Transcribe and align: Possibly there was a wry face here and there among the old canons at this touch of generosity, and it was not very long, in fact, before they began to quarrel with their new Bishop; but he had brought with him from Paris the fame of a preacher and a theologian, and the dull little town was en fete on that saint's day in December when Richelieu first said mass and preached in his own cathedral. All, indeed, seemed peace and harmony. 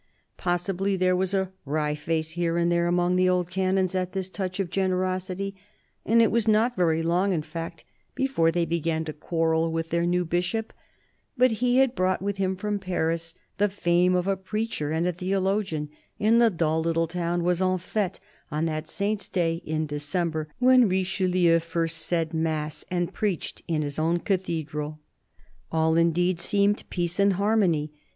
Possibly 0.35 0.95
there 0.95 1.15
was 1.15 1.31
a 1.35 1.51
wry 1.63 1.93
face 1.93 2.31
here 2.31 2.57
and 2.57 2.71
there 2.71 2.87
among 2.87 3.17
the 3.17 3.29
old 3.29 3.51
canons 3.51 3.93
at 3.93 4.13
this 4.13 4.29
touch 4.29 4.59
of 4.59 4.71
generosity, 4.71 5.55
and 6.07 6.23
it 6.23 6.31
was 6.31 6.47
not 6.47 6.75
very 6.75 7.03
long, 7.03 7.33
in 7.33 7.43
fact, 7.43 7.85
before 8.15 8.51
they 8.51 8.65
began 8.65 9.05
to 9.05 9.13
quarrel 9.13 9.71
with 9.71 9.91
their 9.91 10.07
new 10.07 10.25
Bishop; 10.25 10.73
but 11.37 11.51
he 11.61 11.77
had 11.77 11.93
brought 11.93 12.19
with 12.19 12.37
him 12.37 12.55
from 12.55 12.79
Paris 12.79 13.35
the 13.59 13.69
fame 13.69 14.15
of 14.15 14.25
a 14.27 14.35
preacher 14.35 14.89
and 14.89 15.05
a 15.05 15.11
theologian, 15.13 15.87
and 16.19 16.41
the 16.41 16.49
dull 16.49 16.81
little 16.81 17.05
town 17.05 17.43
was 17.43 17.61
en 17.61 17.77
fete 17.77 18.19
on 18.49 18.65
that 18.65 18.89
saint's 18.89 19.27
day 19.27 19.57
in 19.67 19.85
December 19.85 20.47
when 20.57 20.89
Richelieu 20.89 21.59
first 21.59 21.97
said 21.99 22.33
mass 22.33 22.83
and 22.89 23.13
preached 23.13 23.61
in 23.67 23.83
his 23.83 23.99
own 23.99 24.17
cathedral. 24.17 24.99
All, 25.71 25.95
indeed, 25.95 26.39
seemed 26.39 26.89
peace 26.89 27.19
and 27.19 27.33
harmony. 27.33 27.91